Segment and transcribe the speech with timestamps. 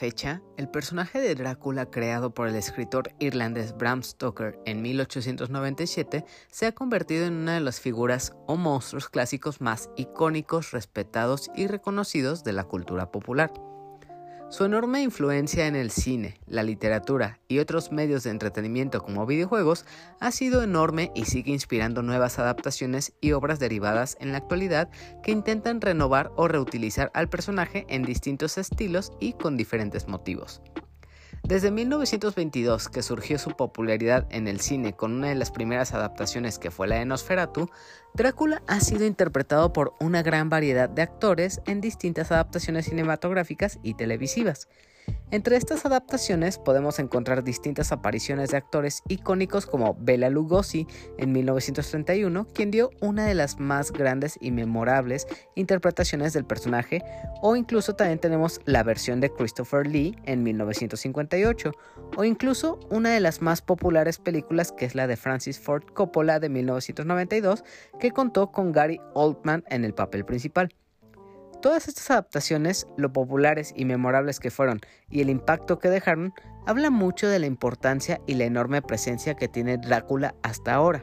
[0.00, 6.66] Fecha, el personaje de Drácula creado por el escritor irlandés Bram Stoker en 1897 se
[6.66, 12.44] ha convertido en una de las figuras o monstruos clásicos más icónicos, respetados y reconocidos
[12.44, 13.52] de la cultura popular.
[14.50, 19.86] Su enorme influencia en el cine, la literatura y otros medios de entretenimiento como videojuegos
[20.18, 24.90] ha sido enorme y sigue inspirando nuevas adaptaciones y obras derivadas en la actualidad
[25.22, 30.60] que intentan renovar o reutilizar al personaje en distintos estilos y con diferentes motivos.
[31.42, 36.58] Desde 1922, que surgió su popularidad en el cine con una de las primeras adaptaciones
[36.58, 37.68] que fue la de Nosferatu,
[38.14, 43.94] Drácula ha sido interpretado por una gran variedad de actores en distintas adaptaciones cinematográficas y
[43.94, 44.68] televisivas.
[45.32, 52.48] Entre estas adaptaciones podemos encontrar distintas apariciones de actores icónicos como Bela Lugosi en 1931,
[52.52, 57.04] quien dio una de las más grandes y memorables interpretaciones del personaje,
[57.42, 61.72] o incluso también tenemos la versión de Christopher Lee en 1958,
[62.16, 66.40] o incluso una de las más populares películas que es la de Francis Ford Coppola
[66.40, 67.62] de 1992,
[68.00, 70.74] que contó con Gary Oldman en el papel principal.
[71.60, 74.80] Todas estas adaptaciones, lo populares y memorables que fueron
[75.10, 76.32] y el impacto que dejaron,
[76.66, 81.02] habla mucho de la importancia y la enorme presencia que tiene Drácula hasta ahora.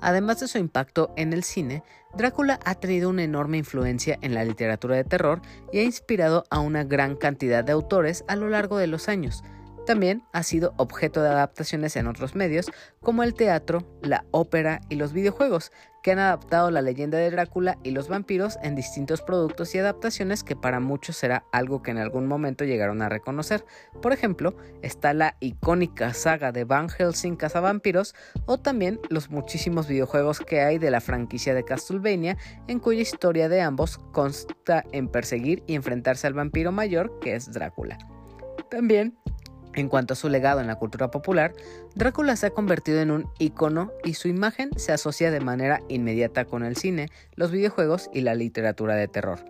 [0.00, 1.82] Además de su impacto en el cine,
[2.16, 6.60] Drácula ha tenido una enorme influencia en la literatura de terror y ha inspirado a
[6.60, 9.42] una gran cantidad de autores a lo largo de los años,
[9.84, 14.96] también ha sido objeto de adaptaciones en otros medios como el teatro, la ópera y
[14.96, 19.74] los videojuegos, que han adaptado la leyenda de Drácula y los vampiros en distintos productos
[19.74, 23.64] y adaptaciones que para muchos será algo que en algún momento llegaron a reconocer.
[24.00, 28.14] Por ejemplo, está la icónica saga de Van Helsing Cazavampiros
[28.46, 32.36] o también los muchísimos videojuegos que hay de la franquicia de Castlevania
[32.66, 37.52] en cuya historia de ambos consta en perseguir y enfrentarse al vampiro mayor que es
[37.52, 37.98] Drácula.
[38.70, 39.16] También
[39.74, 41.52] en cuanto a su legado en la cultura popular,
[41.94, 46.44] Drácula se ha convertido en un icono y su imagen se asocia de manera inmediata
[46.44, 49.40] con el cine, los videojuegos y la literatura de terror.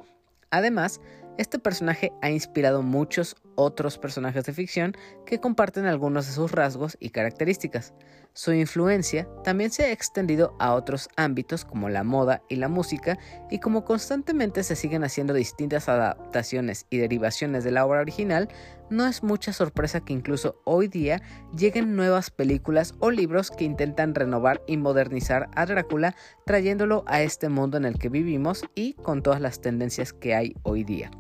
[0.51, 1.01] Además,
[1.39, 4.97] este personaje ha inspirado muchos otros personajes de ficción
[5.27, 7.95] que comparten algunos de sus rasgos y características.
[8.35, 13.19] Su influencia también se ha extendido a otros ámbitos como la moda y la música
[13.51, 18.49] y como constantemente se siguen haciendo distintas adaptaciones y derivaciones de la obra original,
[18.89, 21.21] no es mucha sorpresa que incluso hoy día
[21.55, 26.15] lleguen nuevas películas o libros que intentan renovar y modernizar a Drácula
[26.47, 30.55] trayéndolo a este mundo en el que vivimos y con todas las tendencias que hay
[30.63, 31.11] hoy día.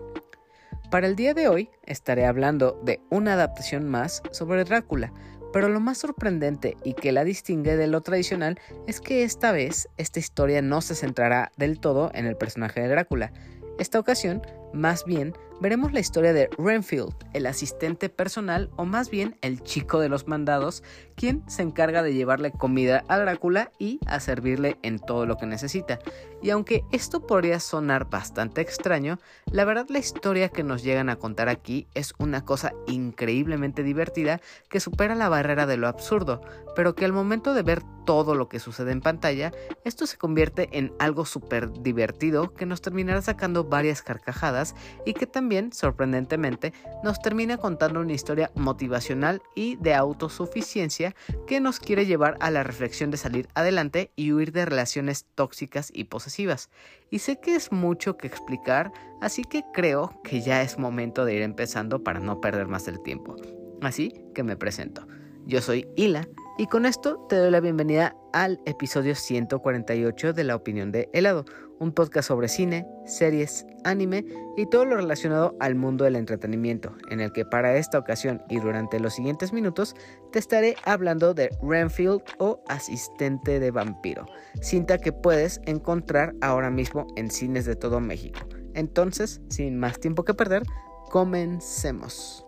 [0.92, 5.10] Para el día de hoy estaré hablando de una adaptación más sobre Drácula,
[5.50, 9.88] pero lo más sorprendente y que la distingue de lo tradicional es que esta vez
[9.97, 13.32] esta historia no se centrará del todo en el personaje de Drácula.
[13.78, 14.42] Esta ocasión,
[14.72, 20.00] más bien, veremos la historia de Renfield, el asistente personal o más bien el chico
[20.00, 20.83] de los mandados,
[21.15, 25.47] quien se encarga de llevarle comida a Drácula y a servirle en todo lo que
[25.47, 26.00] necesita.
[26.43, 31.16] Y aunque esto podría sonar bastante extraño, la verdad la historia que nos llegan a
[31.16, 36.41] contar aquí es una cosa increíblemente divertida que supera la barrera de lo absurdo,
[36.75, 39.53] pero que al momento de ver todo lo que sucede en pantalla,
[39.84, 44.61] esto se convierte en algo súper divertido que nos terminará sacando varias carcajadas
[45.04, 51.14] y que también sorprendentemente, nos termina contando una historia motivacional y de autosuficiencia
[51.46, 55.90] que nos quiere llevar a la reflexión de salir adelante y huir de relaciones tóxicas
[55.92, 56.70] y posesivas.
[57.10, 61.34] Y sé que es mucho que explicar, así que creo que ya es momento de
[61.34, 63.36] ir empezando para no perder más el tiempo.
[63.82, 65.06] Así que me presento.
[65.44, 70.54] Yo soy Hila y con esto te doy la bienvenida al episodio 148 de La
[70.54, 71.44] Opinión de Helado,
[71.82, 74.25] un podcast sobre cine, series, anime
[74.56, 78.60] y todo lo relacionado al mundo del entretenimiento, en el que para esta ocasión y
[78.60, 79.95] durante los siguientes minutos
[80.30, 84.27] te estaré hablando de Renfield o Asistente de Vampiro,
[84.60, 88.41] cinta que puedes encontrar ahora mismo en cines de todo México.
[88.74, 90.62] Entonces, sin más tiempo que perder,
[91.10, 92.41] comencemos.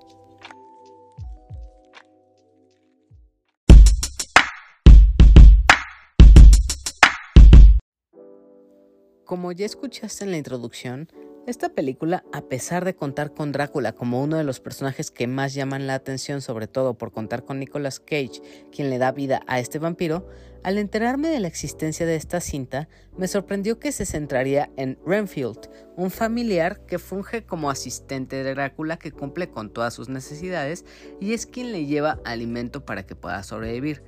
[9.24, 11.08] Como ya escuchaste en la introducción,
[11.46, 15.54] esta película, a pesar de contar con Drácula como uno de los personajes que más
[15.54, 19.60] llaman la atención, sobre todo por contar con Nicolas Cage, quien le da vida a
[19.60, 20.28] este vampiro,
[20.62, 25.70] al enterarme de la existencia de esta cinta, me sorprendió que se centraría en Renfield,
[25.96, 30.84] un familiar que funge como asistente de Drácula que cumple con todas sus necesidades
[31.18, 34.02] y es quien le lleva alimento para que pueda sobrevivir.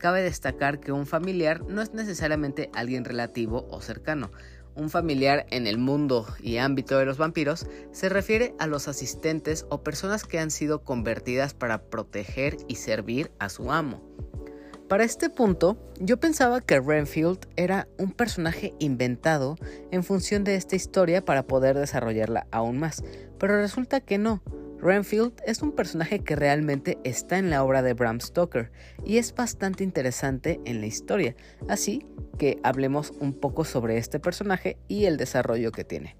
[0.00, 4.32] Cabe destacar que un familiar no es necesariamente alguien relativo o cercano.
[4.76, 9.66] un familiar en el mundo y ámbito de los vampiros se refiere a los asistentes
[9.68, 14.00] o personas que han sido convertidas para proteger y servir a su amo.
[14.88, 19.56] Para este punto, yo pensaba que Renfield era un personaje inventado
[19.90, 23.04] en función de esta historia para poder desarrollarla aún más,
[23.38, 24.40] pero resulta que no.
[24.82, 28.72] Renfield es un personaje que realmente está en la obra de Bram Stoker
[29.04, 31.36] y es bastante interesante en la historia,
[31.68, 32.06] así
[32.38, 36.16] que hablemos un poco sobre este personaje y el desarrollo que tiene.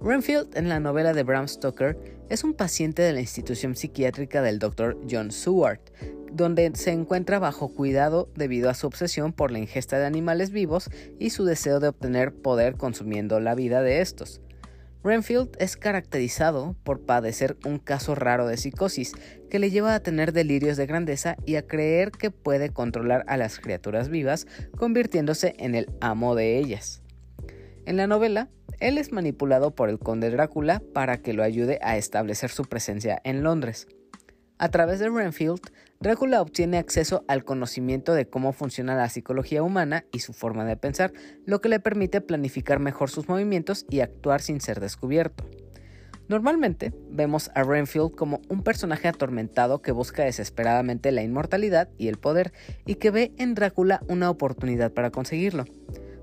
[0.00, 1.98] Renfield en la novela de Bram Stoker
[2.30, 4.96] es un paciente de la institución psiquiátrica del Dr.
[5.10, 5.80] John Seward,
[6.32, 10.88] donde se encuentra bajo cuidado debido a su obsesión por la ingesta de animales vivos
[11.18, 14.40] y su deseo de obtener poder consumiendo la vida de estos.
[15.02, 19.14] Renfield es caracterizado por padecer un caso raro de psicosis
[19.48, 23.38] que le lleva a tener delirios de grandeza y a creer que puede controlar a
[23.38, 27.02] las criaturas vivas, convirtiéndose en el amo de ellas.
[27.86, 31.96] En la novela, él es manipulado por el conde Drácula para que lo ayude a
[31.96, 33.88] establecer su presencia en Londres.
[34.58, 40.06] A través de Renfield, Drácula obtiene acceso al conocimiento de cómo funciona la psicología humana
[40.10, 41.12] y su forma de pensar,
[41.44, 45.44] lo que le permite planificar mejor sus movimientos y actuar sin ser descubierto.
[46.26, 52.16] Normalmente vemos a Renfield como un personaje atormentado que busca desesperadamente la inmortalidad y el
[52.16, 52.54] poder
[52.86, 55.66] y que ve en Drácula una oportunidad para conseguirlo.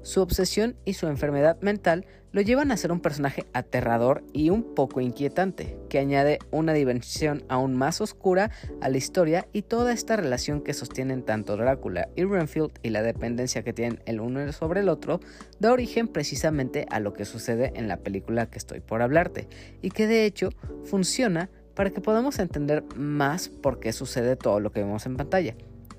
[0.07, 4.73] Su obsesión y su enfermedad mental lo llevan a ser un personaje aterrador y un
[4.73, 8.49] poco inquietante, que añade una dimensión aún más oscura
[8.79, 13.01] a la historia y toda esta relación que sostienen tanto Drácula y Renfield y la
[13.01, 15.19] dependencia que tienen el uno sobre el otro
[15.59, 19.49] da origen precisamente a lo que sucede en la película que estoy por hablarte
[19.81, 20.51] y que de hecho
[20.85, 25.57] funciona para que podamos entender más por qué sucede todo lo que vemos en pantalla.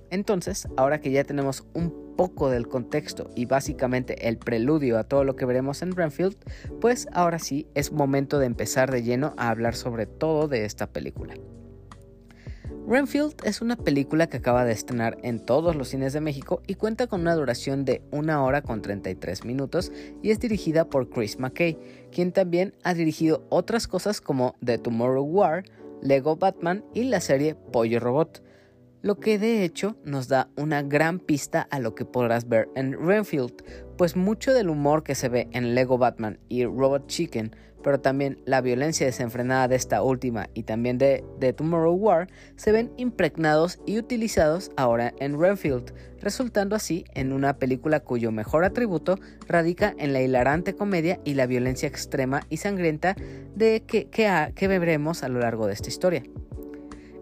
[0.08, 5.22] Entonces, ahora que ya tenemos un poco del contexto y básicamente el preludio a todo
[5.22, 6.36] lo que veremos en Renfield,
[6.80, 10.88] pues ahora sí es momento de empezar de lleno a hablar sobre todo de esta
[10.88, 11.34] película.
[12.88, 16.74] Renfield es una película que acaba de estrenar en todos los cines de México y
[16.74, 21.38] cuenta con una duración de 1 hora con 33 minutos y es dirigida por Chris
[21.38, 21.78] McKay,
[22.10, 25.62] quien también ha dirigido otras cosas como The Tomorrow War,
[26.02, 28.42] Lego Batman y la serie Pollo Robot
[29.02, 32.92] lo que de hecho nos da una gran pista a lo que podrás ver en
[32.92, 33.62] Renfield,
[33.96, 38.40] pues mucho del humor que se ve en Lego Batman y Robot Chicken, pero también
[38.44, 43.78] la violencia desenfrenada de esta última y también de, The Tomorrow War, se ven impregnados
[43.86, 49.16] y utilizados ahora en Renfield, resultando así en una película cuyo mejor atributo
[49.46, 53.14] radica en la hilarante comedia y la violencia extrema y sangrienta
[53.54, 56.24] de que, que, que veremos a lo largo de esta historia.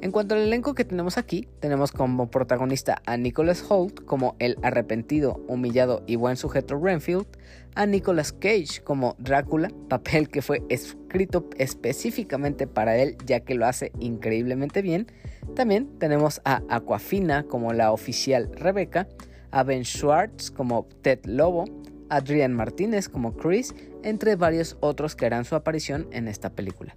[0.06, 4.56] En cuanto al elenco que tenemos aquí, tenemos como protagonista a Nicholas Holt como el
[4.62, 7.26] arrepentido, humillado y buen sujeto Renfield,
[7.74, 13.66] a Nicolas Cage como Drácula, papel que fue escrito específicamente para él ya que lo
[13.66, 15.08] hace increíblemente bien.
[15.56, 19.08] También tenemos a Aquafina como la oficial Rebecca,
[19.50, 21.64] a Ben Schwartz como Ted Lobo,
[22.10, 23.74] a Adrian Martínez como Chris,
[24.04, 26.94] entre varios otros que harán su aparición en esta película.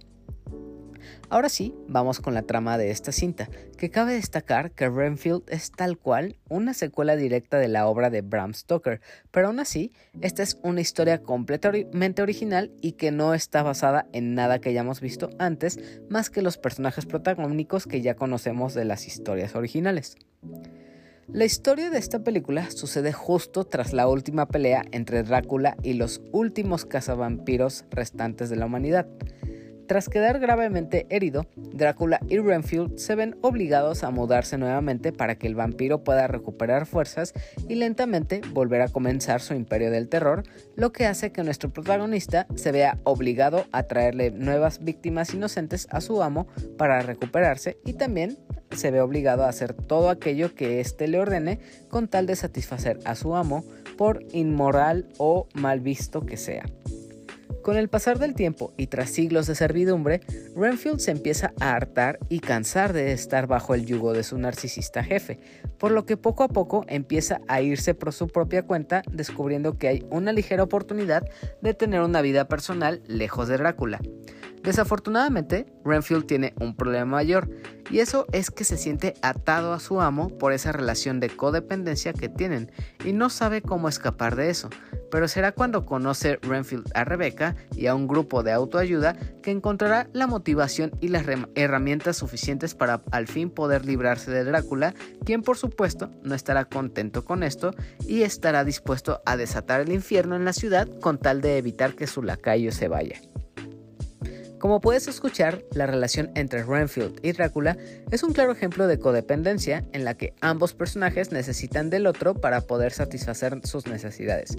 [1.28, 5.70] Ahora sí, vamos con la trama de esta cinta, que cabe destacar que Renfield es
[5.70, 10.42] tal cual una secuela directa de la obra de Bram Stoker, pero aún así, esta
[10.42, 15.30] es una historia completamente original y que no está basada en nada que hayamos visto
[15.38, 20.16] antes, más que los personajes protagónicos que ya conocemos de las historias originales.
[21.32, 26.20] La historia de esta película sucede justo tras la última pelea entre Drácula y los
[26.32, 29.06] últimos cazavampiros restantes de la humanidad.
[29.90, 35.48] Tras quedar gravemente herido, Drácula y Renfield se ven obligados a mudarse nuevamente para que
[35.48, 37.34] el vampiro pueda recuperar fuerzas
[37.68, 40.44] y lentamente volver a comenzar su imperio del terror,
[40.76, 46.00] lo que hace que nuestro protagonista se vea obligado a traerle nuevas víctimas inocentes a
[46.00, 46.46] su amo
[46.78, 48.38] para recuperarse y también
[48.70, 53.00] se ve obligado a hacer todo aquello que éste le ordene con tal de satisfacer
[53.06, 53.64] a su amo
[53.98, 56.62] por inmoral o mal visto que sea.
[57.62, 60.20] Con el pasar del tiempo y tras siglos de servidumbre,
[60.56, 65.04] Renfield se empieza a hartar y cansar de estar bajo el yugo de su narcisista
[65.04, 65.38] jefe,
[65.78, 69.88] por lo que poco a poco empieza a irse por su propia cuenta, descubriendo que
[69.88, 71.28] hay una ligera oportunidad
[71.60, 74.00] de tener una vida personal lejos de Drácula.
[74.62, 77.48] Desafortunadamente, Renfield tiene un problema mayor,
[77.90, 82.12] y eso es que se siente atado a su amo por esa relación de codependencia
[82.12, 82.70] que tienen
[83.04, 84.70] y no sabe cómo escapar de eso.
[85.10, 90.08] Pero será cuando conoce Renfield a Rebecca y a un grupo de autoayuda que encontrará
[90.12, 91.26] la motivación y las
[91.56, 97.24] herramientas suficientes para al fin poder librarse de Drácula, quien por supuesto no estará contento
[97.24, 97.72] con esto
[98.06, 102.06] y estará dispuesto a desatar el infierno en la ciudad con tal de evitar que
[102.06, 103.20] su lacayo se vaya.
[104.60, 107.78] Como puedes escuchar, la relación entre Renfield y Drácula
[108.10, 112.60] es un claro ejemplo de codependencia en la que ambos personajes necesitan del otro para
[112.60, 114.58] poder satisfacer sus necesidades.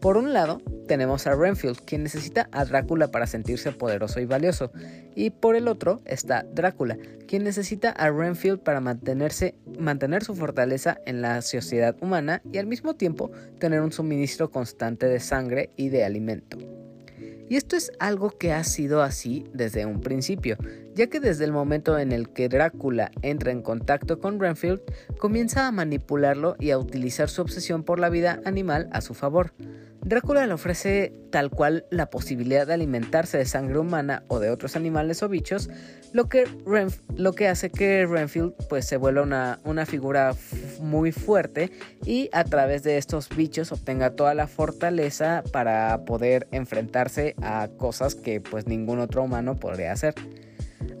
[0.00, 4.70] Por un lado, tenemos a Renfield, quien necesita a Drácula para sentirse poderoso y valioso,
[5.14, 10.98] y por el otro está Drácula, quien necesita a Renfield para mantenerse, mantener su fortaleza
[11.06, 15.88] en la sociedad humana y al mismo tiempo tener un suministro constante de sangre y
[15.88, 16.77] de alimento.
[17.48, 20.56] Y esto es algo que ha sido así desde un principio,
[20.94, 24.80] ya que desde el momento en el que Drácula entra en contacto con Renfield,
[25.18, 29.52] comienza a manipularlo y a utilizar su obsesión por la vida animal a su favor.
[30.08, 34.74] Drácula le ofrece tal cual la posibilidad de alimentarse de sangre humana o de otros
[34.74, 35.68] animales o bichos,
[36.14, 36.46] lo que,
[37.14, 40.34] lo que hace que Renfield pues, se vuelva una, una figura
[40.80, 41.70] muy fuerte
[42.06, 48.14] y a través de estos bichos obtenga toda la fortaleza para poder enfrentarse a cosas
[48.14, 50.14] que pues ningún otro humano podría hacer.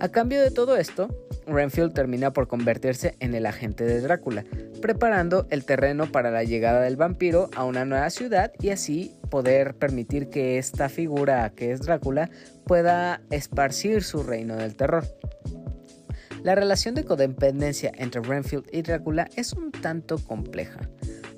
[0.00, 1.08] A cambio de todo esto,
[1.46, 4.44] Renfield termina por convertirse en el agente de Drácula,
[4.80, 9.74] preparando el terreno para la llegada del vampiro a una nueva ciudad y así poder
[9.74, 12.30] permitir que esta figura que es Drácula
[12.64, 15.04] pueda esparcir su reino del terror.
[16.42, 20.80] La relación de codependencia entre Renfield y Drácula es un tanto compleja.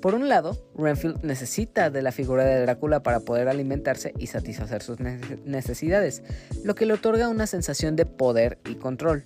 [0.01, 4.81] Por un lado, Renfield necesita de la figura de Drácula para poder alimentarse y satisfacer
[4.81, 6.23] sus necesidades,
[6.63, 9.25] lo que le otorga una sensación de poder y control.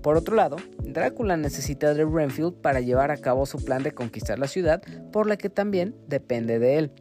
[0.00, 4.38] Por otro lado, Drácula necesita de Renfield para llevar a cabo su plan de conquistar
[4.38, 6.92] la ciudad, por la que también depende de él.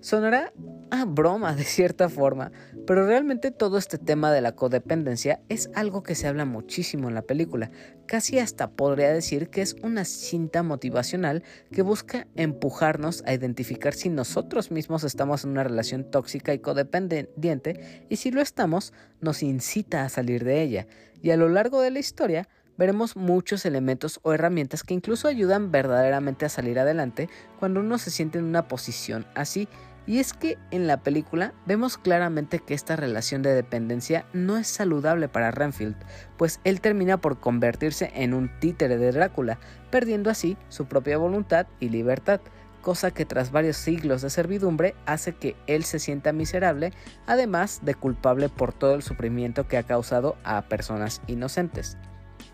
[0.00, 0.52] Sonará
[0.90, 2.52] a broma de cierta forma,
[2.86, 7.14] pero realmente todo este tema de la codependencia es algo que se habla muchísimo en
[7.14, 7.70] la película.
[8.06, 11.42] Casi hasta podría decir que es una cinta motivacional
[11.72, 18.04] que busca empujarnos a identificar si nosotros mismos estamos en una relación tóxica y codependiente
[18.08, 20.86] y si lo estamos, nos incita a salir de ella.
[21.22, 22.48] Y a lo largo de la historia,
[22.80, 27.28] veremos muchos elementos o herramientas que incluso ayudan verdaderamente a salir adelante
[27.58, 29.68] cuando uno se siente en una posición así
[30.06, 34.66] y es que en la película vemos claramente que esta relación de dependencia no es
[34.66, 35.96] saludable para Renfield,
[36.36, 39.58] pues él termina por convertirse en un títere de Drácula,
[39.90, 42.40] perdiendo así su propia voluntad y libertad,
[42.80, 46.92] cosa que tras varios siglos de servidumbre hace que él se sienta miserable,
[47.26, 51.96] además de culpable por todo el sufrimiento que ha causado a personas inocentes.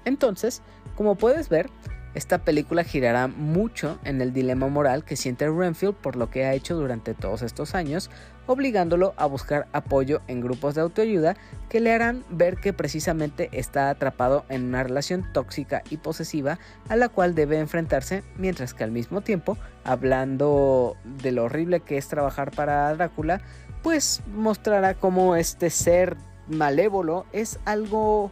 [0.04, 0.62] Entonces,
[0.94, 1.70] como puedes ver,
[2.16, 6.54] esta película girará mucho en el dilema moral que siente Renfield por lo que ha
[6.54, 8.10] hecho durante todos estos años,
[8.46, 11.36] obligándolo a buscar apoyo en grupos de autoayuda
[11.68, 16.58] que le harán ver que precisamente está atrapado en una relación tóxica y posesiva
[16.88, 21.98] a la cual debe enfrentarse, mientras que al mismo tiempo, hablando de lo horrible que
[21.98, 23.42] es trabajar para Drácula,
[23.82, 26.16] pues mostrará cómo este ser
[26.48, 28.30] malévolo es algo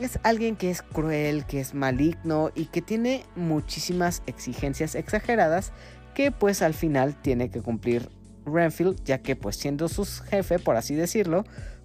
[0.00, 5.72] es alguien que es cruel, que es maligno y que tiene muchísimas exigencias exageradas
[6.14, 8.08] que pues al final tiene que cumplir
[8.44, 11.44] Renfield, ya que pues siendo su jefe, por así decirlo,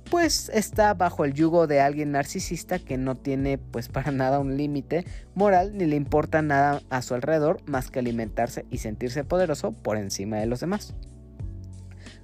[0.09, 4.57] pues está bajo el yugo de alguien narcisista que no tiene pues para nada un
[4.57, 9.71] límite moral ni le importa nada a su alrededor más que alimentarse y sentirse poderoso
[9.71, 10.93] por encima de los demás.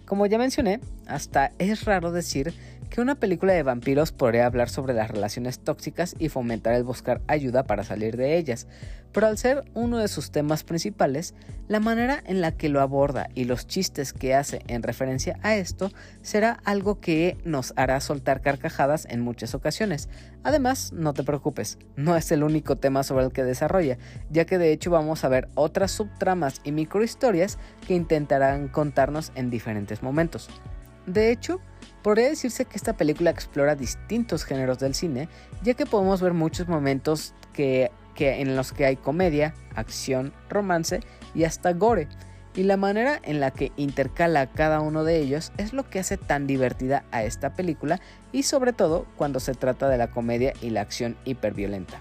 [0.06, 0.80] Como ya mencioné,
[1.10, 2.54] hasta es raro decir
[2.90, 7.22] que una película de vampiros podría hablar sobre las relaciones tóxicas y fomentar el buscar
[7.28, 8.68] ayuda para salir de ellas,
[9.12, 11.36] pero al ser uno de sus temas principales,
[11.68, 15.56] la manera en la que lo aborda y los chistes que hace en referencia a
[15.56, 20.10] esto será algo que nos hará soltar carcajadas en muchas ocasiones.
[20.44, 23.98] Además, no te preocupes, no es el único tema sobre el que desarrolla,
[24.32, 29.50] ya que de hecho vamos a ver otras subtramas y microhistorias que intentarán contarnos en
[29.50, 30.50] diferentes momentos.
[31.06, 31.62] De hecho,
[32.02, 35.28] Podría decirse que esta película explora distintos géneros del cine,
[35.64, 41.02] ya que podemos ver muchos momentos que, en los que hay comedia, acción, romance
[41.36, 42.08] y hasta gore.
[42.56, 46.18] Y la manera en la que intercala cada uno de ellos es lo que hace
[46.18, 48.00] tan divertida a esta película
[48.32, 52.00] y sobre todo cuando se trata de la comedia y la acción hiperviolenta.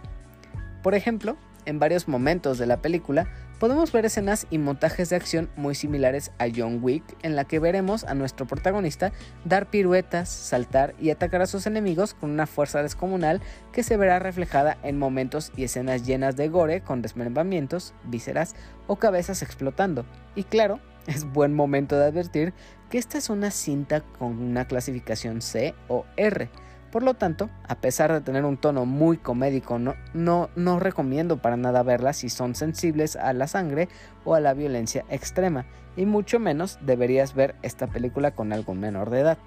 [0.83, 1.37] Por ejemplo,
[1.69, 3.29] en varios momentos de la película,
[3.61, 7.59] podemos ver escenas y montajes de acción muy similares a John Wick, en la que
[7.59, 9.13] veremos a nuestro protagonista
[9.45, 14.19] dar piruetas, saltar y atacar a sus enemigos con una fuerza descomunal que se verá
[14.19, 18.55] reflejada en momentos y escenas llenas de gore con desmembramientos, vísceras
[18.87, 20.07] o cabezas explotando.
[20.35, 22.55] Y claro, es buen momento de advertir
[22.89, 26.49] que esta es una cinta con una clasificación C o R
[26.91, 31.37] por lo tanto, a pesar de tener un tono muy comédico, no, no, no recomiendo
[31.37, 33.89] para nada verla si son sensibles a la sangre
[34.25, 35.67] o a la violencia extrema,
[35.97, 39.39] y mucho menos deberías ver esta película con algún menor de edad.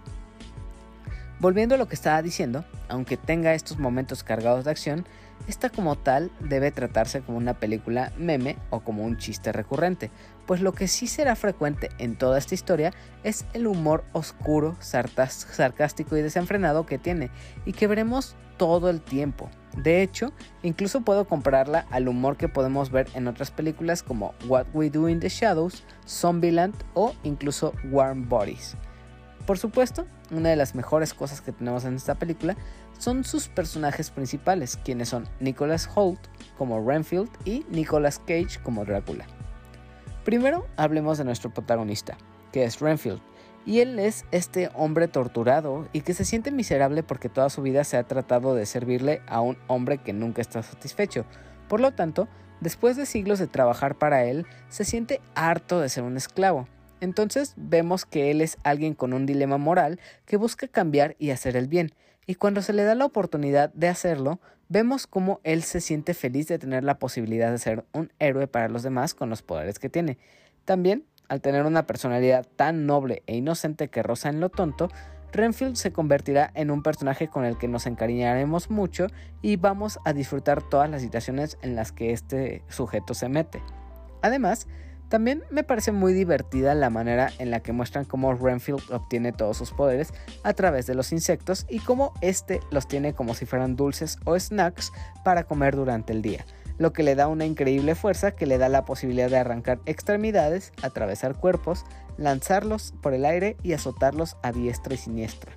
[1.40, 5.06] Volviendo a lo que estaba diciendo, aunque tenga estos momentos cargados de acción,
[5.48, 10.12] esta como tal debe tratarse como una película meme o como un chiste recurrente,
[10.46, 12.94] pues lo que sí será frecuente en toda esta historia
[13.24, 17.30] es el humor oscuro, sarcástico y desenfrenado que tiene
[17.66, 19.50] y que veremos todo el tiempo.
[19.76, 24.68] De hecho, incluso puedo compararla al humor que podemos ver en otras películas como What
[24.74, 28.76] We Do in the Shadows, Zombieland o incluso Warm Bodies.
[29.46, 32.56] Por supuesto, una de las mejores cosas que tenemos en esta película
[33.02, 36.20] son sus personajes principales, quienes son Nicholas Holt
[36.56, 39.26] como Renfield y Nicolas Cage como Drácula.
[40.24, 42.16] Primero hablemos de nuestro protagonista,
[42.52, 43.20] que es Renfield,
[43.66, 47.84] y él es este hombre torturado y que se siente miserable porque toda su vida
[47.84, 51.26] se ha tratado de servirle a un hombre que nunca está satisfecho.
[51.68, 52.28] Por lo tanto,
[52.60, 56.68] después de siglos de trabajar para él, se siente harto de ser un esclavo
[57.02, 61.58] entonces vemos que él es alguien con un dilema moral que busca cambiar y hacer
[61.58, 61.92] el bien,
[62.26, 66.48] y cuando se le da la oportunidad de hacerlo, vemos cómo él se siente feliz
[66.48, 69.90] de tener la posibilidad de ser un héroe para los demás con los poderes que
[69.90, 70.18] tiene.
[70.66, 74.90] También, al tener una personalidad tan noble e inocente que roza en lo tonto,
[75.32, 79.08] Renfield se convertirá en un personaje con el que nos encariñaremos mucho
[79.42, 83.62] y vamos a disfrutar todas las situaciones en las que este sujeto se mete.
[84.22, 84.68] Además,
[85.12, 89.58] también me parece muy divertida la manera en la que muestran cómo Renfield obtiene todos
[89.58, 90.14] sus poderes
[90.44, 94.40] a través de los insectos y cómo este los tiene como si fueran dulces o
[94.40, 94.94] snacks
[95.26, 96.46] para comer durante el día,
[96.78, 100.72] lo que le da una increíble fuerza que le da la posibilidad de arrancar extremidades,
[100.82, 101.84] atravesar cuerpos,
[102.16, 105.52] lanzarlos por el aire y azotarlos a diestra y siniestra.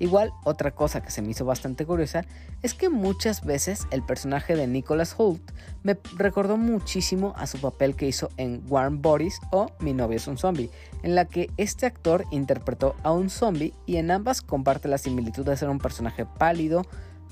[0.00, 2.24] Igual, otra cosa que se me hizo bastante curiosa
[2.62, 5.42] es que muchas veces el personaje de Nicholas Holt
[5.82, 10.28] me recordó muchísimo a su papel que hizo en Warm Bodies o Mi novio es
[10.28, 10.70] un zombie,
[11.02, 15.44] en la que este actor interpretó a un zombie y en ambas comparte la similitud
[15.44, 16.84] de ser un personaje pálido,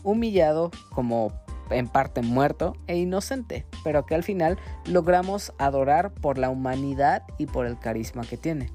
[0.02, 1.33] humillado, como
[1.70, 7.46] en parte muerto e inocente, pero que al final logramos adorar por la humanidad y
[7.46, 8.70] por el carisma que tiene.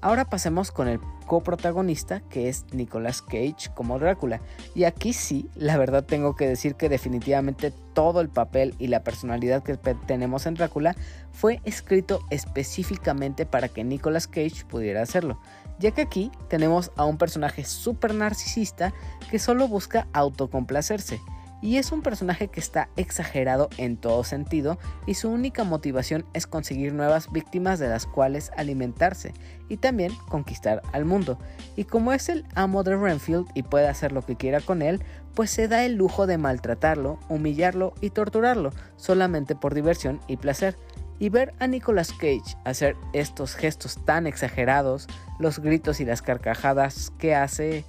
[0.00, 4.40] Ahora pasemos con el coprotagonista que es Nicolas Cage como Drácula.
[4.74, 9.02] Y aquí sí, la verdad tengo que decir que definitivamente todo el papel y la
[9.02, 10.94] personalidad que tenemos en Drácula
[11.32, 15.38] fue escrito específicamente para que Nicolas Cage pudiera hacerlo.
[15.78, 18.92] Ya que aquí tenemos a un personaje súper narcisista
[19.30, 21.20] que solo busca autocomplacerse
[21.62, 26.46] y es un personaje que está exagerado en todo sentido y su única motivación es
[26.46, 29.32] conseguir nuevas víctimas de las cuales alimentarse
[29.68, 31.38] y también conquistar al mundo.
[31.76, 35.02] Y como es el amo de Renfield y puede hacer lo que quiera con él,
[35.34, 40.76] pues se da el lujo de maltratarlo, humillarlo y torturarlo solamente por diversión y placer.
[41.18, 45.06] Y ver a Nicolas Cage hacer estos gestos tan exagerados,
[45.38, 47.84] los gritos y las carcajadas que hace,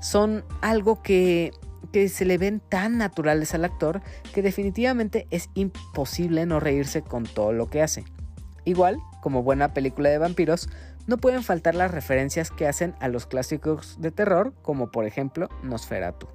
[0.00, 1.52] son algo que
[1.92, 7.24] que se le ven tan naturales al actor que definitivamente es imposible no reírse con
[7.24, 8.04] todo lo que hace.
[8.64, 10.68] Igual, como buena película de vampiros,
[11.06, 15.48] no pueden faltar las referencias que hacen a los clásicos de terror, como por ejemplo
[15.62, 16.28] Nosferatu.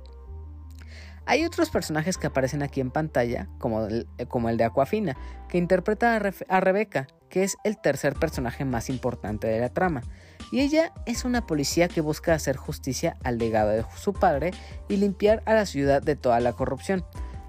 [1.25, 5.15] Hay otros personajes que aparecen aquí en pantalla, como el, el de Aquafina,
[5.47, 10.01] que interpreta a, a Rebeca, que es el tercer personaje más importante de la trama
[10.53, 14.51] y ella es una policía que busca hacer justicia al legado de su padre
[14.87, 17.03] y limpiar a la ciudad de toda la corrupción.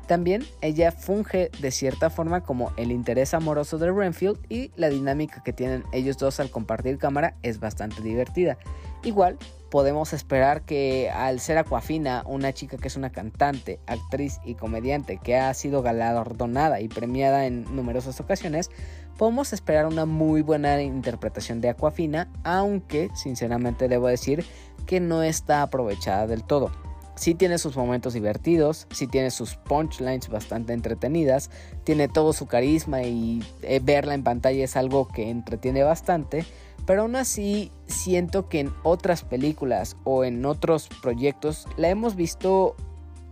[0.07, 5.43] También ella funge de cierta forma como el interés amoroso de Renfield y la dinámica
[5.43, 8.57] que tienen ellos dos al compartir cámara es bastante divertida.
[9.03, 9.37] Igual
[9.75, 15.17] podemos esperar que al ser Aquafina, una chica que es una cantante, actriz y comediante
[15.17, 18.71] que ha sido galardonada y premiada en numerosas ocasiones,
[19.19, 24.45] podemos esperar una muy buena interpretación de Aquafina, aunque sinceramente debo decir
[24.87, 26.71] que no está aprovechada del todo.
[27.17, 31.51] Sí tiene sus momentos divertidos, sí tiene sus punchlines bastante entretenidas,
[31.83, 36.45] tiene todo su carisma y eh, verla en pantalla es algo que entretiene bastante,
[36.87, 42.77] pero aún así siento que en otras películas o en otros proyectos la hemos visto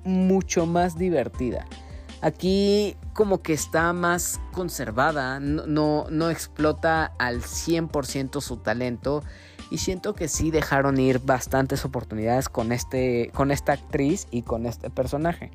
[0.04, 1.66] mucho más divertida.
[2.22, 9.22] Aquí como que está más conservada, no, no, explota al 100% su talento
[9.70, 14.66] y siento que sí dejaron ir bastantes oportunidades con, este, con esta actriz y con
[14.66, 15.50] este personaje.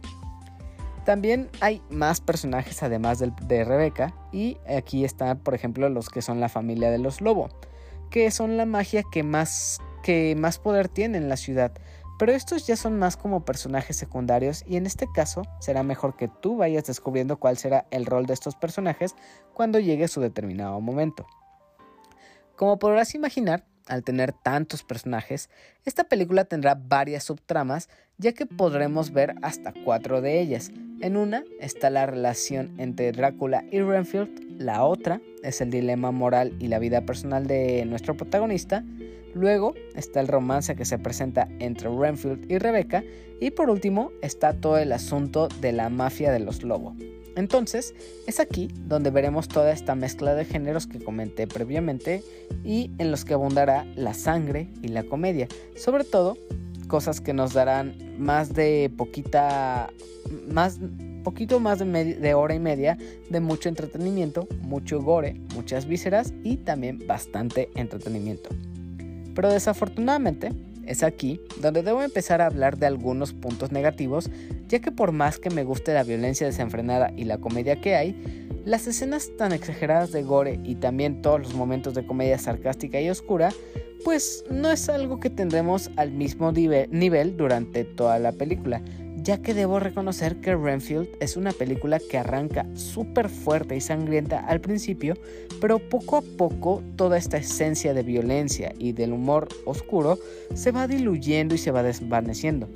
[1.05, 6.21] También hay más personajes además de, de Rebeca y aquí están por ejemplo los que
[6.21, 7.49] son la familia de los Lobo,
[8.09, 11.73] que son la magia que más, que más poder tiene en la ciudad.
[12.17, 16.27] Pero estos ya son más como personajes secundarios y en este caso será mejor que
[16.27, 19.15] tú vayas descubriendo cuál será el rol de estos personajes
[19.53, 21.27] cuando llegue su determinado momento.
[22.55, 25.49] Como podrás imaginar, al tener tantos personajes,
[25.85, 30.71] esta película tendrá varias subtramas, ya que podremos ver hasta cuatro de ellas.
[30.99, 36.53] En una está la relación entre Drácula y Renfield, la otra es el dilema moral
[36.59, 38.83] y la vida personal de nuestro protagonista,
[39.35, 43.03] luego está el romance que se presenta entre Renfield y Rebecca,
[43.39, 46.95] y por último está todo el asunto de la mafia de los lobos.
[47.35, 47.93] Entonces,
[48.25, 52.23] es aquí donde veremos toda esta mezcla de géneros que comenté previamente
[52.63, 55.47] y en los que abundará la sangre y la comedia.
[55.75, 56.35] Sobre todo,
[56.87, 59.89] cosas que nos darán más de poquita,
[60.47, 60.79] más,
[61.23, 62.97] poquito más de, hora y media
[63.29, 68.49] de mucho entretenimiento, mucho gore, muchas vísceras y también bastante entretenimiento.
[69.35, 70.51] Pero desafortunadamente,
[70.85, 74.31] es aquí donde debo empezar a hablar de algunos puntos negativos,
[74.67, 78.47] ya que por más que me guste la violencia desenfrenada y la comedia que hay,
[78.65, 83.09] las escenas tan exageradas de gore y también todos los momentos de comedia sarcástica y
[83.09, 83.51] oscura,
[84.03, 88.81] pues no es algo que tendremos al mismo nivel durante toda la película,
[89.17, 94.39] ya que debo reconocer que Renfield es una película que arranca súper fuerte y sangrienta
[94.39, 95.15] al principio,
[95.59, 100.17] pero poco a poco toda esta esencia de violencia y del humor oscuro
[100.53, 102.69] se va diluyendo y se va desvaneciendo.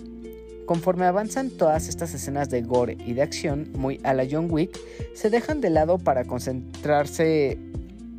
[0.65, 4.77] Conforme avanzan todas estas escenas de gore y de acción, muy a la John Wick,
[5.13, 7.57] se dejan de lado para concentrarse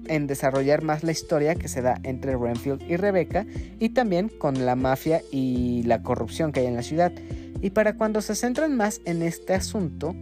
[0.07, 3.47] en desarrollar más la historia que se da entre Renfield y Rebecca
[3.79, 7.13] y también con la mafia y la corrupción que hay en la ciudad.
[7.61, 10.15] Y para cuando se centran más en este asunto,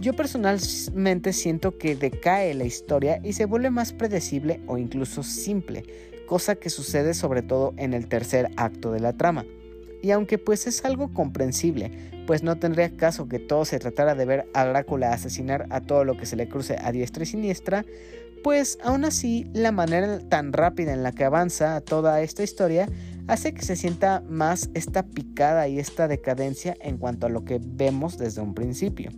[0.00, 5.84] yo personalmente siento que decae la historia y se vuelve más predecible o incluso simple,
[6.26, 9.44] cosa que sucede sobre todo en el tercer acto de la trama.
[10.02, 11.90] Y aunque pues es algo comprensible,
[12.26, 16.04] pues no tendría caso que todo se tratara de ver a Drácula asesinar a todo
[16.04, 17.84] lo que se le cruce a diestra y siniestra,
[18.44, 22.86] pues aún así la manera tan rápida en la que avanza toda esta historia
[23.26, 27.58] hace que se sienta más esta picada y esta decadencia en cuanto a lo que
[27.58, 29.10] vemos desde un principio.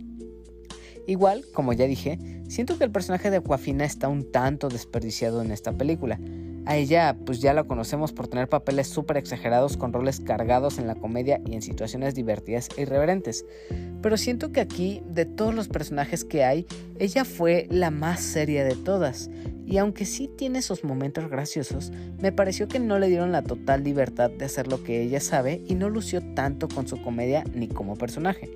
[1.07, 5.51] Igual, como ya dije, siento que el personaje de Aquafina está un tanto desperdiciado en
[5.51, 6.17] esta película.
[6.67, 10.87] A ella pues ya la conocemos por tener papeles súper exagerados con roles cargados en
[10.87, 13.45] la comedia y en situaciones divertidas e irreverentes.
[14.01, 16.67] Pero siento que aquí, de todos los personajes que hay,
[16.99, 19.29] ella fue la más seria de todas.
[19.65, 23.85] Y aunque sí tiene esos momentos graciosos, me pareció que no le dieron la total
[23.85, 27.69] libertad de hacer lo que ella sabe y no lució tanto con su comedia ni
[27.69, 28.51] como personaje.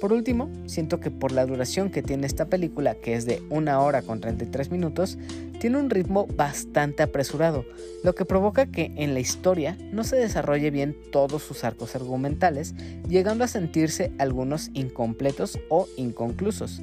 [0.00, 3.80] Por último, siento que por la duración que tiene esta película, que es de una
[3.80, 5.16] hora con 33 minutos,
[5.58, 7.64] tiene un ritmo bastante apresurado,
[8.04, 12.74] lo que provoca que en la historia no se desarrolle bien todos sus arcos argumentales,
[13.08, 16.82] llegando a sentirse algunos incompletos o inconclusos.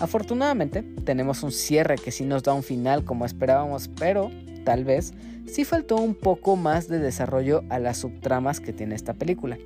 [0.00, 4.30] Afortunadamente, tenemos un cierre que sí nos da un final como esperábamos, pero
[4.64, 5.12] tal vez
[5.46, 9.58] sí faltó un poco más de desarrollo a las subtramas que tiene esta película.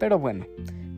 [0.00, 0.46] Pero bueno,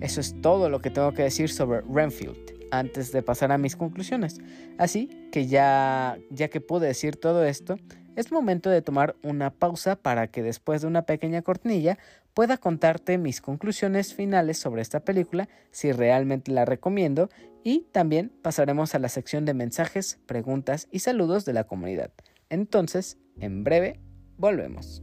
[0.00, 2.36] eso es todo lo que tengo que decir sobre Renfield
[2.70, 4.38] antes de pasar a mis conclusiones.
[4.78, 7.76] Así que ya, ya que pude decir todo esto,
[8.16, 11.98] es momento de tomar una pausa para que después de una pequeña cortinilla
[12.34, 17.30] pueda contarte mis conclusiones finales sobre esta película, si realmente la recomiendo,
[17.64, 22.12] y también pasaremos a la sección de mensajes, preguntas y saludos de la comunidad.
[22.48, 24.00] Entonces, en breve,
[24.36, 25.02] volvemos.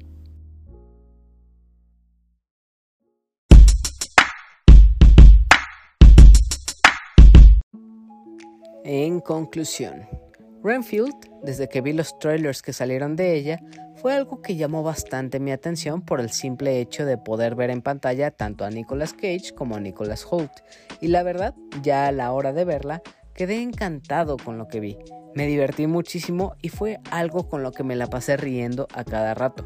[8.86, 10.06] En conclusión,
[10.62, 13.62] Renfield, desde que vi los trailers que salieron de ella,
[13.96, 17.82] fue algo que llamó bastante mi atención por el simple hecho de poder ver en
[17.82, 20.52] pantalla tanto a Nicolas Cage como a Nicolas Holt,
[21.00, 23.02] y la verdad, ya a la hora de verla,
[23.34, 24.98] quedé encantado con lo que vi.
[25.34, 29.34] Me divertí muchísimo y fue algo con lo que me la pasé riendo a cada
[29.34, 29.66] rato.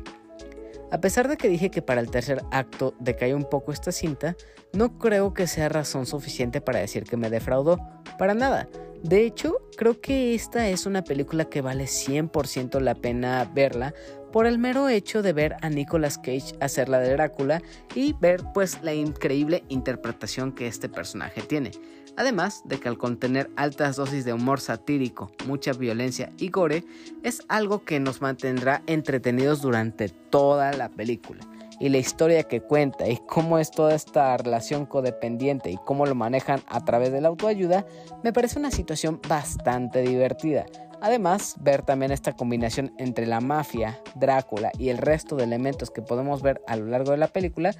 [0.89, 4.37] A pesar de que dije que para el tercer acto decayó un poco esta cinta,
[4.73, 7.77] no creo que sea razón suficiente para decir que me defraudó.
[8.17, 8.69] Para nada.
[9.03, 13.93] De hecho, creo que esta es una película que vale 100% la pena verla
[14.31, 17.61] por el mero hecho de ver a Nicolas Cage hacer la de Drácula
[17.95, 21.71] y ver pues la increíble interpretación que este personaje tiene.
[22.17, 26.83] Además de que al contener altas dosis de humor satírico, mucha violencia y gore,
[27.21, 31.47] es algo que nos mantendrá entretenidos durante toda la película.
[31.79, 36.15] Y la historia que cuenta y cómo es toda esta relación codependiente y cómo lo
[36.15, 37.85] manejan a través de la autoayuda,
[38.23, 40.65] me parece una situación bastante divertida.
[41.01, 46.01] Además, ver también esta combinación entre la mafia, Drácula y el resto de elementos que
[46.01, 47.71] podemos ver a lo largo de la película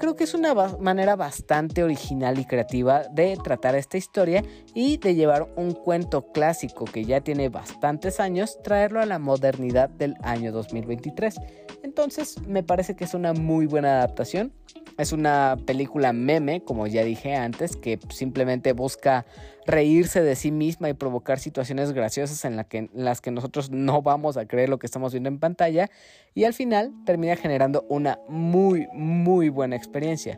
[0.00, 4.42] creo que es una manera bastante original y creativa de tratar esta historia
[4.74, 9.90] y de llevar un cuento clásico que ya tiene bastantes años, traerlo a la modernidad
[9.90, 11.36] del año 2023.
[11.82, 14.52] Entonces me parece que es una muy buena adaptación.
[14.96, 19.26] Es una película meme, como ya dije antes, que simplemente busca
[19.66, 22.56] reírse de sí misma y provocar situaciones graciosas en,
[22.94, 25.90] las que nosotros no vamos a creer lo que estamos viendo en pantalla
[26.34, 30.36] y al final termina generando una muy muy buena experiencia.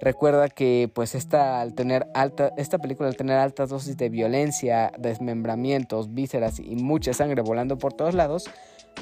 [0.00, 4.92] Recuerda que pues esta, al tener alta, esta película al tener altas dosis de violencia,
[4.98, 8.48] desmembramientos, vísceras y mucha sangre volando por todos lados,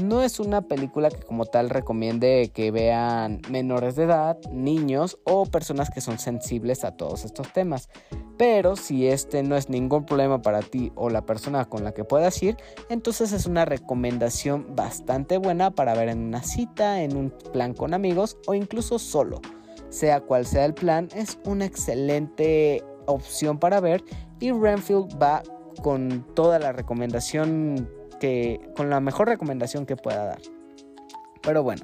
[0.01, 5.47] no es una película que como tal recomiende que vean menores de edad, niños o
[5.47, 7.89] personas que son sensibles a todos estos temas.
[8.37, 12.05] Pero si este no es ningún problema para ti o la persona con la que
[12.05, 12.57] puedas ir,
[12.89, 17.95] entonces es una recomendación bastante buena para ver en una cita, en un plan con
[17.95, 19.41] amigos o incluso solo.
[19.91, 24.05] Sea cual sea el plan, es una excelente opción para ver
[24.39, 25.43] y Renfield va
[25.83, 27.89] con toda la recomendación
[28.77, 30.41] con la mejor recomendación que pueda dar.
[31.43, 31.83] Pero bueno,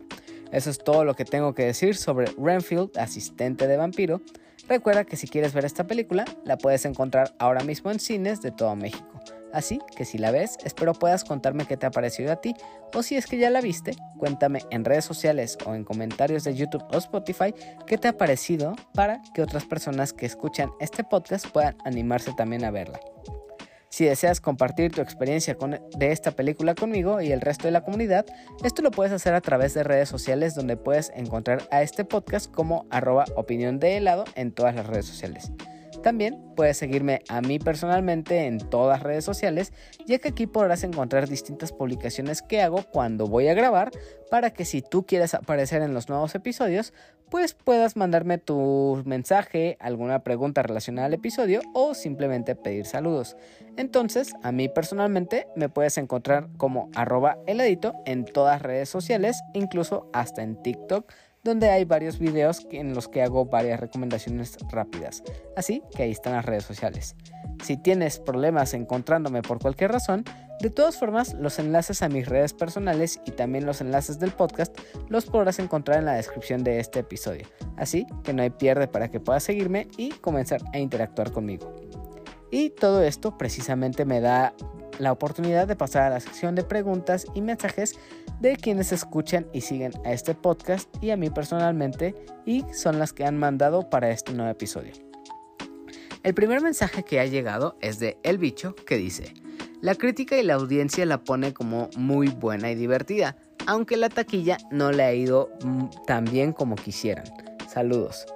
[0.52, 4.20] eso es todo lo que tengo que decir sobre Renfield, asistente de vampiro.
[4.68, 8.50] Recuerda que si quieres ver esta película, la puedes encontrar ahora mismo en cines de
[8.50, 9.20] todo México.
[9.52, 12.54] Así que si la ves, espero puedas contarme qué te ha parecido a ti
[12.92, 16.56] o si es que ya la viste, cuéntame en redes sociales o en comentarios de
[16.56, 17.54] YouTube o Spotify
[17.86, 22.64] qué te ha parecido para que otras personas que escuchan este podcast puedan animarse también
[22.64, 22.98] a verla.
[23.94, 25.56] Si deseas compartir tu experiencia
[25.96, 28.26] de esta película conmigo y el resto de la comunidad,
[28.64, 32.50] esto lo puedes hacer a través de redes sociales donde puedes encontrar a este podcast
[32.50, 35.52] como arroba opinión de helado en todas las redes sociales.
[36.04, 39.72] También puedes seguirme a mí personalmente en todas redes sociales,
[40.04, 43.90] ya que aquí podrás encontrar distintas publicaciones que hago cuando voy a grabar
[44.30, 46.92] para que si tú quieres aparecer en los nuevos episodios,
[47.30, 53.34] pues puedas mandarme tu mensaje, alguna pregunta relacionada al episodio o simplemente pedir saludos.
[53.78, 60.10] Entonces, a mí personalmente me puedes encontrar como arroba heladito en todas redes sociales, incluso
[60.12, 61.10] hasta en TikTok
[61.44, 65.22] donde hay varios videos en los que hago varias recomendaciones rápidas.
[65.56, 67.14] Así que ahí están las redes sociales.
[67.62, 70.24] Si tienes problemas encontrándome por cualquier razón,
[70.60, 74.76] de todas formas los enlaces a mis redes personales y también los enlaces del podcast
[75.08, 77.46] los podrás encontrar en la descripción de este episodio.
[77.76, 81.74] Así que no hay pierde para que puedas seguirme y comenzar a interactuar conmigo.
[82.54, 84.54] Y todo esto precisamente me da
[85.00, 87.96] la oportunidad de pasar a la sección de preguntas y mensajes
[88.38, 92.14] de quienes escuchan y siguen a este podcast y a mí personalmente
[92.46, 94.92] y son las que han mandado para este nuevo episodio.
[96.22, 99.34] El primer mensaje que ha llegado es de El Bicho que dice,
[99.80, 103.36] la crítica y la audiencia la pone como muy buena y divertida,
[103.66, 105.50] aunque la taquilla no le ha ido
[106.06, 107.24] tan bien como quisieran.
[107.68, 108.26] Saludos.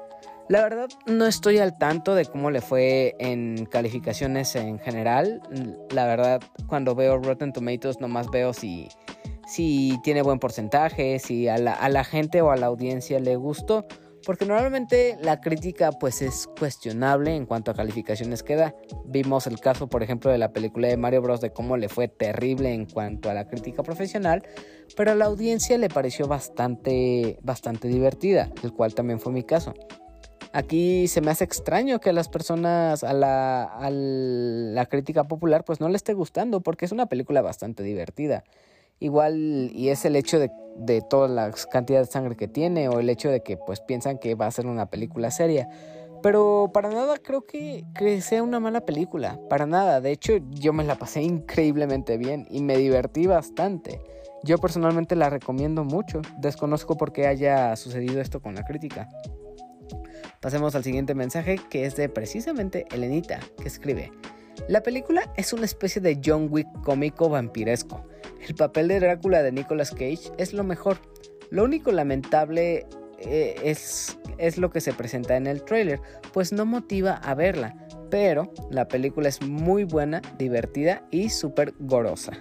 [0.48, 5.42] La verdad no estoy al tanto de cómo le fue en calificaciones en general.
[5.90, 8.88] La verdad cuando veo Rotten Tomatoes nomás veo si
[9.46, 13.36] si tiene buen porcentaje, si a la, a la gente o a la audiencia le
[13.36, 13.86] gustó.
[14.24, 18.74] Porque normalmente la crítica pues es cuestionable en cuanto a calificaciones que da.
[19.04, 22.08] Vimos el caso por ejemplo de la película de Mario Bros de cómo le fue
[22.08, 24.42] terrible en cuanto a la crítica profesional,
[24.96, 29.74] pero a la audiencia le pareció bastante bastante divertida, el cual también fue mi caso.
[30.52, 35.64] Aquí se me hace extraño que a las personas, a la, a la crítica popular,
[35.64, 38.44] pues no le esté gustando, porque es una película bastante divertida.
[39.00, 42.98] Igual, y es el hecho de, de toda la cantidad de sangre que tiene, o
[42.98, 45.68] el hecho de que pues piensan que va a ser una película seria.
[46.22, 49.38] Pero para nada creo que, que, sea una mala película.
[49.48, 50.00] Para nada.
[50.00, 54.00] De hecho, yo me la pasé increíblemente bien y me divertí bastante.
[54.42, 56.20] Yo personalmente la recomiendo mucho.
[56.38, 59.08] Desconozco por qué haya sucedido esto con la crítica.
[60.40, 64.12] Pasemos al siguiente mensaje que es de precisamente Elenita, que escribe.
[64.68, 68.04] La película es una especie de John Wick cómico vampiresco.
[68.46, 70.98] El papel de Drácula de Nicolas Cage es lo mejor.
[71.50, 72.86] Lo único lamentable
[73.18, 76.00] eh, es, es lo que se presenta en el trailer,
[76.32, 77.74] pues no motiva a verla,
[78.10, 82.32] pero la película es muy buena, divertida y súper gorosa.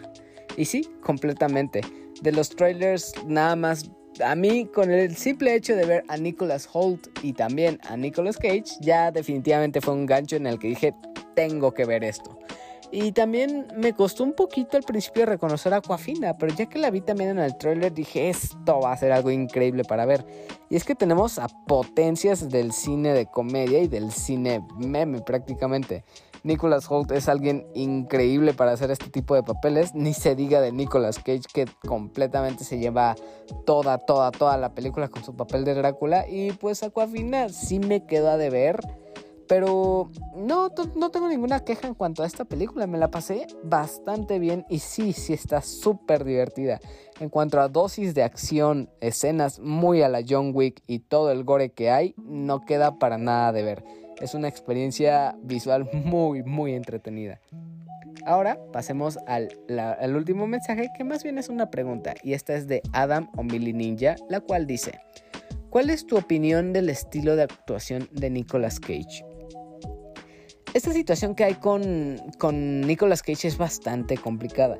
[0.55, 1.81] Y sí, completamente.
[2.21, 3.89] De los trailers, nada más
[4.23, 8.37] a mí con el simple hecho de ver a Nicholas Holt y también a Nicolas
[8.37, 10.93] Cage, ya definitivamente fue un gancho en el que dije,
[11.35, 12.37] tengo que ver esto.
[12.89, 16.89] Y también me costó un poquito al principio reconocer a Aquafina, pero ya que la
[16.89, 20.25] vi también en el trailer dije, esto va a ser algo increíble para ver.
[20.69, 26.05] Y es que tenemos a potencias del cine de comedia y del cine meme prácticamente.
[26.43, 29.93] Nicholas Holt es alguien increíble para hacer este tipo de papeles.
[29.95, 33.15] Ni se diga de Nicolas Cage que completamente se lleva
[33.65, 36.27] toda, toda, toda la película con su papel de Drácula.
[36.27, 38.79] Y pues Aquafina sí me quedó a deber.
[39.47, 42.85] Pero no, no tengo ninguna queja en cuanto a esta película.
[42.85, 46.79] Me la pasé bastante bien y sí, sí está súper divertida.
[47.19, 51.45] En cuanto a dosis de acción, escenas muy a la John Wick y todo el
[51.45, 54.06] gore que hay, no queda para nada de ver.
[54.21, 57.39] Es una experiencia visual muy, muy entretenida.
[58.25, 59.49] Ahora pasemos al,
[60.15, 64.15] último mensaje que más bien es una pregunta y esta es de Adam Omili Ninja,
[64.29, 64.99] la cual dice,
[65.69, 69.23] ¿cuál es tu opinión del estilo de actuación de Nicolas Cage?
[70.73, 74.77] Esta situación que hay con, con Nicolas Cage es bastante complicada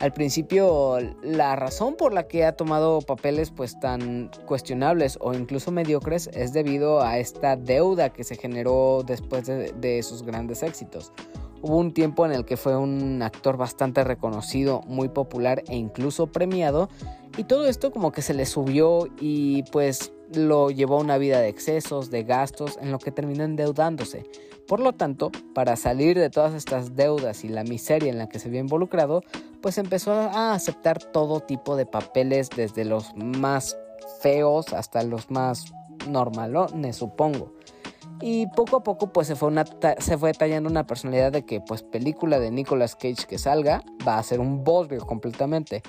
[0.00, 5.72] al principio la razón por la que ha tomado papeles pues tan cuestionables o incluso
[5.72, 11.12] mediocres es debido a esta deuda que se generó después de, sus grandes éxitos.
[11.60, 16.28] Hubo un tiempo en el que fue un actor bastante reconocido, muy popular e incluso
[16.28, 16.88] premiado
[17.36, 21.40] y todo esto como que se le subió y pues lo llevó a una vida
[21.40, 24.24] de excesos, de gastos, en lo que terminó endeudándose.
[24.68, 28.38] Por lo tanto, para salir de todas estas deudas y la miseria en la que
[28.38, 29.22] se vio involucrado,
[29.62, 33.78] pues empezó a aceptar todo tipo de papeles, desde los más
[34.20, 35.72] feos hasta los más
[36.06, 37.54] normalones, supongo.
[38.20, 39.50] Y poco a poco pues se fue,
[40.00, 44.18] se fue tallando una personalidad de que pues película de Nicolas Cage que salga va
[44.18, 45.82] a ser un bodrio completamente.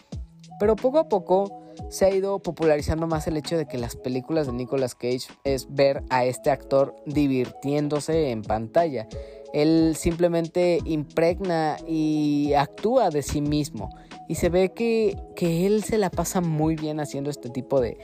[0.60, 4.48] Pero poco a poco se ha ido popularizando más el hecho de que las películas
[4.48, 9.08] de Nicolas Cage es ver a este actor divirtiéndose en pantalla.
[9.54, 13.90] Él simplemente impregna y actúa de sí mismo.
[14.30, 17.98] Y se ve que, él se la pasa muy bien haciendo este tipo de,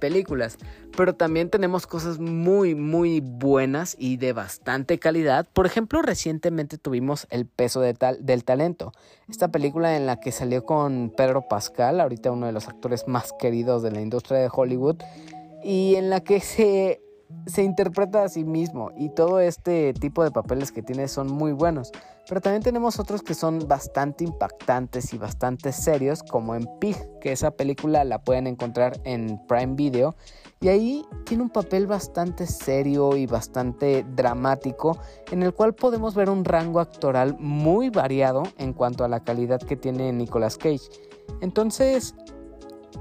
[0.00, 0.58] películas.
[0.96, 5.46] Pero también tenemos cosas muy, muy buenas y de bastante calidad.
[5.52, 8.92] Por ejemplo, recientemente tuvimos El peso de tal, del talento.
[9.30, 13.32] Esta película en la que salió con Pedro Pascal, ahorita uno de los actores más
[13.32, 14.96] queridos de la industria de Hollywood.
[15.62, 17.00] Y en la que se
[17.46, 21.52] se interpreta a sí mismo y todo este tipo de papeles que tiene son muy
[21.52, 21.92] buenos.
[22.28, 27.32] Pero también tenemos otros que son bastante impactantes y bastante serios, como en Pig, que
[27.32, 30.14] esa película la pueden encontrar en Prime Video.
[30.60, 34.98] Y ahí tiene un papel bastante serio y bastante dramático,
[35.30, 39.60] en el cual podemos ver un rango actoral muy variado en cuanto a la calidad
[39.60, 40.90] que tiene Nicolas Cage.
[41.40, 42.14] Entonces,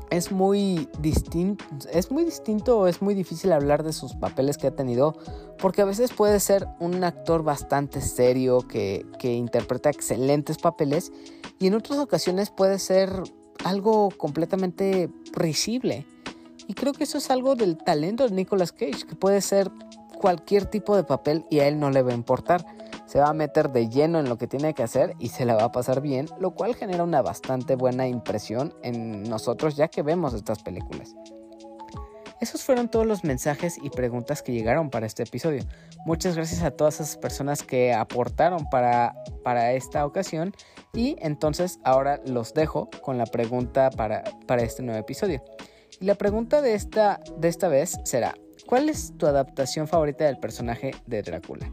[0.10, 4.76] es muy distinto, es muy distinto es muy difícil hablar de sus papeles que ha
[4.76, 5.15] tenido,
[5.58, 11.12] porque a veces puede ser un actor bastante serio que, que interpreta excelentes papeles
[11.60, 13.12] y en otras ocasiones puede ser
[13.63, 16.06] algo completamente risible.
[16.67, 19.71] Y creo que eso es algo del talento de Nicolas Cage, que puede ser
[20.19, 22.65] cualquier tipo de papel y a él no le va a importar
[23.08, 25.56] se va a meter de lleno en lo que tiene que hacer y se la
[25.56, 30.04] va a pasar bien, lo cual genera una bastante buena impresión en nosotros ya que
[30.04, 31.15] vemos estas películas.
[32.39, 35.63] Esos fueron todos los mensajes y preguntas que llegaron para este episodio.
[36.06, 40.54] Muchas gracias a todas esas personas que aportaron para, para esta ocasión
[40.93, 45.43] y entonces ahora los dejo con la pregunta para, para este nuevo episodio.
[46.00, 48.36] Y la pregunta de esta, de esta vez será,
[48.67, 51.72] ¿cuál es tu adaptación favorita del personaje de Drácula?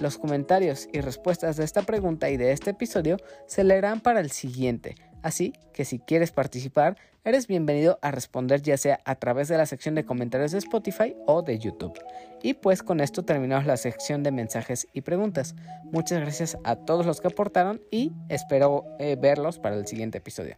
[0.00, 4.30] Los comentarios y respuestas de esta pregunta y de este episodio se leerán para el
[4.30, 9.56] siguiente, así que si quieres participar, eres bienvenido a responder ya sea a través de
[9.56, 11.98] la sección de comentarios de Spotify o de YouTube.
[12.42, 15.54] Y pues con esto terminamos la sección de mensajes y preguntas.
[15.84, 20.56] Muchas gracias a todos los que aportaron y espero eh, verlos para el siguiente episodio.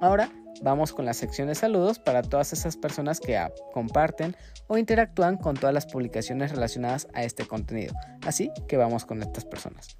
[0.00, 0.30] Ahora
[0.62, 3.38] vamos con la sección de saludos para todas esas personas que
[3.72, 4.34] comparten
[4.66, 7.94] o interactúan con todas las publicaciones relacionadas a este contenido.
[8.26, 9.98] Así que vamos con estas personas.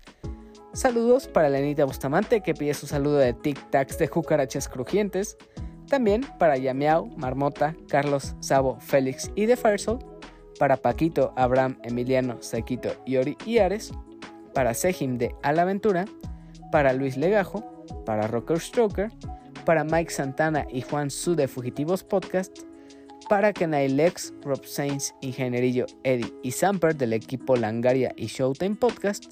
[0.73, 5.37] Saludos para Lenita Bustamante que pide su saludo de Tic Tacs de cucarachas crujientes.
[5.87, 9.99] También para Yamiao, Marmota, Carlos, Sabo, Félix y de Firesoul.
[10.59, 13.93] Para Paquito, Abraham, Emiliano, Sequito, Yori y Ares.
[14.55, 16.07] Para Sejim de Alaventura.
[16.73, 17.85] Para Luis Legajo.
[18.07, 19.11] Para Rocker Stroker
[19.65, 22.59] para Mike Santana y Juan Su de Fugitivos Podcast,
[23.29, 29.27] para Kenai Lex, Rob Sainz, Ingenierillo Eddie y Samper del equipo Langaria y Showtime Podcast,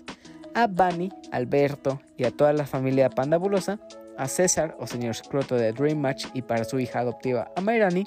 [0.54, 3.80] a Bunny, Alberto y a toda la familia Pandabulosa,
[4.16, 8.06] a César o señor Scroto de Dream Match y para su hija adoptiva a Mayrani,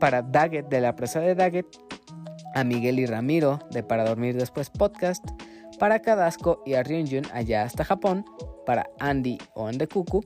[0.00, 1.66] para Daggett de la presa de Daggett,
[2.54, 5.24] a Miguel y Ramiro de Para Dormir Después Podcast,
[5.78, 8.24] para Kadasco y a Ryunjun allá hasta Japón,
[8.64, 10.24] para Andy o Andekuku,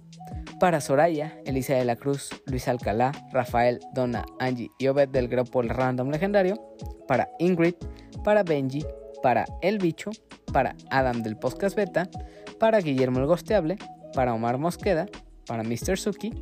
[0.61, 5.62] para Soraya, Elisa de la Cruz, Luis Alcalá, Rafael, Donna, Angie y Obed del grupo
[5.62, 6.57] Random Legendario,
[7.07, 7.74] para Ingrid,
[8.24, 8.84] para Benji,
[9.22, 10.11] para El Bicho,
[10.53, 12.09] para Adam del Podcast Beta,
[12.59, 13.78] para Guillermo el Gosteable,
[14.14, 15.07] para Omar Mosqueda,
[15.47, 15.99] para Mr.
[15.99, 16.32] Suki,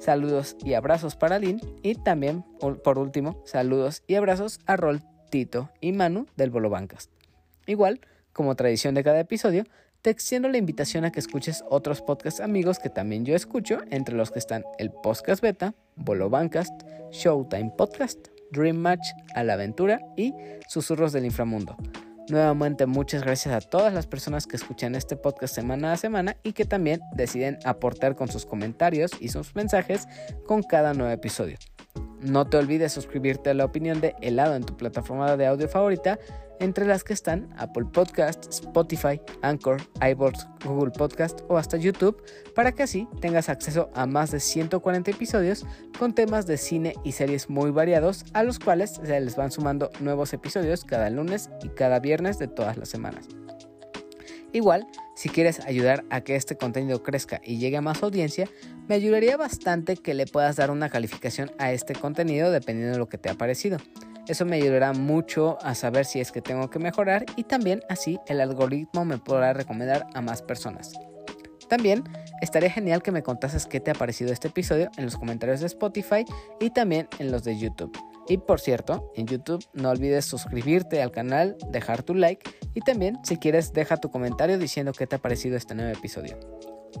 [0.00, 5.70] saludos y abrazos para Lynn y también, por último, saludos y abrazos a Rol, Tito
[5.80, 7.10] y Manu del Bolo Bancast.
[7.66, 8.00] Igual,
[8.32, 9.64] como tradición de cada episodio,
[10.02, 14.16] te extiendo la invitación a que escuches otros podcasts amigos que también yo escucho, entre
[14.16, 16.72] los que están el Podcast Beta, Bolo Bancast,
[17.12, 20.34] Showtime Podcast, Dream Match, A la Aventura y
[20.68, 21.76] Susurros del Inframundo.
[22.28, 26.52] Nuevamente muchas gracias a todas las personas que escuchan este podcast semana a semana y
[26.52, 30.08] que también deciden aportar con sus comentarios y sus mensajes
[30.46, 31.58] con cada nuevo episodio.
[32.22, 36.20] No te olvides suscribirte a la opinión de Helado en tu plataforma de audio favorita
[36.60, 42.22] entre las que están Apple Podcast, Spotify, Anchor, iBots, Google Podcast o hasta YouTube,
[42.54, 45.66] para que así tengas acceso a más de 140 episodios
[45.98, 49.90] con temas de cine y series muy variados, a los cuales se les van sumando
[49.98, 53.26] nuevos episodios cada lunes y cada viernes de todas las semanas.
[54.52, 58.48] Igual, si quieres ayudar a que este contenido crezca y llegue a más audiencia,
[58.88, 63.08] me ayudaría bastante que le puedas dar una calificación a este contenido dependiendo de lo
[63.08, 63.78] que te ha parecido.
[64.28, 68.18] Eso me ayudará mucho a saber si es que tengo que mejorar y también así
[68.26, 70.92] el algoritmo me podrá recomendar a más personas.
[71.68, 72.04] También
[72.40, 75.66] estaría genial que me contases qué te ha parecido este episodio en los comentarios de
[75.66, 76.24] Spotify
[76.60, 77.96] y también en los de YouTube.
[78.28, 83.18] Y por cierto, en YouTube no olvides suscribirte al canal, dejar tu like y también
[83.24, 86.38] si quieres deja tu comentario diciendo qué te ha parecido este nuevo episodio.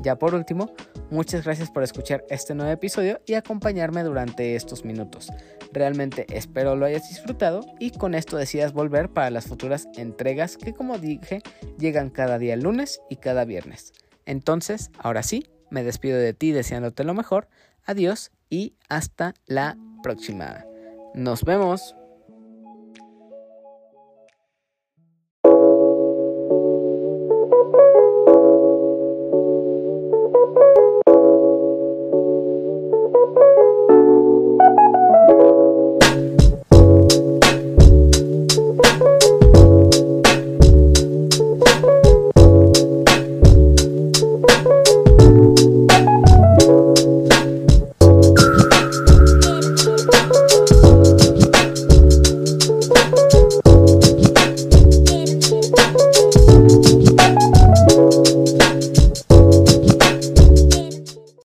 [0.00, 0.74] Ya por último,
[1.10, 5.30] muchas gracias por escuchar este nuevo episodio y acompañarme durante estos minutos.
[5.72, 10.74] Realmente espero lo hayas disfrutado y con esto decidas volver para las futuras entregas que
[10.74, 11.42] como dije
[11.78, 13.92] llegan cada día lunes y cada viernes.
[14.26, 17.48] Entonces, ahora sí, me despido de ti deseándote lo mejor.
[17.84, 20.64] Adiós y hasta la próxima.
[21.14, 21.96] Nos vemos.